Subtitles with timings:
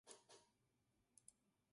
[0.03, 0.37] 达尔比耶。